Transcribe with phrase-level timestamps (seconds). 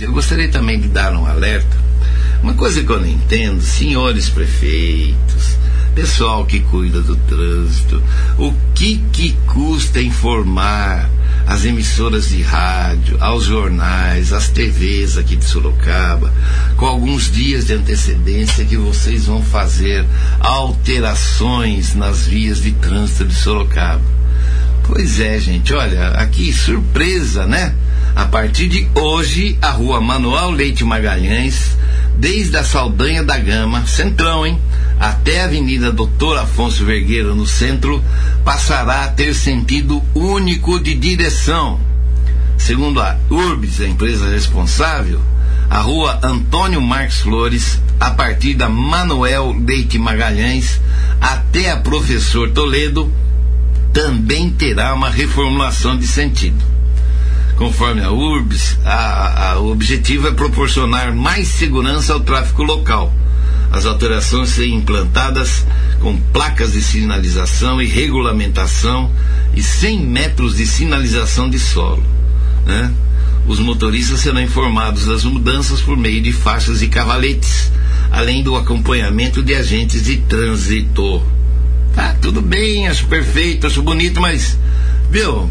[0.00, 1.76] Eu gostaria também de dar um alerta.
[2.42, 5.58] Uma coisa que eu não entendo, senhores prefeitos,
[5.94, 8.02] pessoal que cuida do trânsito,
[8.38, 11.10] o que que custa informar
[11.46, 16.32] as emissoras de rádio, aos jornais, às TVs aqui de Sorocaba,
[16.78, 20.06] com alguns dias de antecedência que vocês vão fazer
[20.40, 24.19] alterações nas vias de trânsito de Sorocaba.
[24.92, 27.76] Pois é, gente, olha, aqui surpresa, né?
[28.16, 31.78] A partir de hoje, a rua Manuel Leite Magalhães,
[32.16, 34.58] desde a Saldanha da Gama, centrão, hein?
[34.98, 38.02] Até a Avenida Doutor Afonso Vergueiro, no centro,
[38.44, 41.78] passará a ter sentido único de direção.
[42.58, 45.20] Segundo a Urbis, a empresa responsável,
[45.70, 50.80] a rua Antônio Marques Flores, a partir da Manuel Leite Magalhães
[51.20, 53.08] até a Professor Toledo,
[53.92, 56.64] também terá uma reformulação de sentido.
[57.56, 63.12] Conforme a URBS, a, a, o objetivo é proporcionar mais segurança ao tráfego local.
[63.70, 65.66] As alterações serem implantadas
[66.00, 69.10] com placas de sinalização e regulamentação
[69.54, 72.02] e 100 metros de sinalização de solo.
[72.66, 72.92] Né?
[73.46, 77.70] Os motoristas serão informados das mudanças por meio de faixas e cavaletes,
[78.10, 81.22] além do acompanhamento de agentes de trânsito.
[82.30, 84.56] Tudo bem, acho perfeito, acho bonito, mas,
[85.10, 85.50] viu,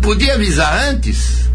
[0.00, 1.50] podia avisar antes?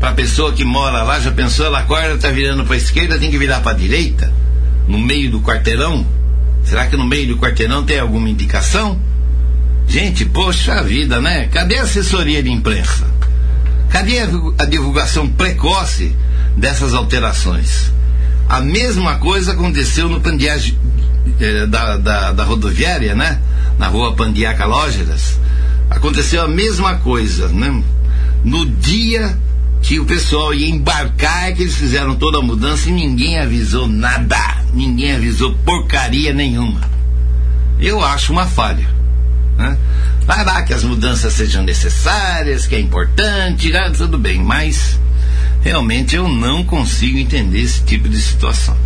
[0.00, 3.18] Para a pessoa que mora lá, já pensou, ela acorda, tá virando para a esquerda,
[3.18, 4.32] tem que virar para a direita?
[4.88, 6.06] No meio do quarteirão?
[6.64, 8.98] Será que no meio do quarteirão tem alguma indicação?
[9.86, 11.48] Gente, poxa vida, né?
[11.48, 13.06] Cadê a assessoria de imprensa?
[13.90, 14.20] Cadê
[14.58, 16.16] a divulgação precoce
[16.56, 17.92] dessas alterações?
[18.48, 20.78] A mesma coisa aconteceu no pandiagem
[21.38, 23.38] eh, da, da, da, rodoviária, né?
[23.78, 25.38] Na rua Pandiaca Lógeras
[25.90, 27.82] aconteceu a mesma coisa, né?
[28.44, 29.36] No dia
[29.82, 33.86] que o pessoal ia embarcar, é que eles fizeram toda a mudança e ninguém avisou
[33.86, 36.80] nada, ninguém avisou porcaria nenhuma.
[37.78, 38.88] Eu acho uma falha.
[39.56, 39.76] Né?
[40.26, 44.98] Vai lá que as mudanças sejam necessárias, que é importante, ah, tudo bem, mas
[45.62, 48.76] realmente eu não consigo entender esse tipo de situação.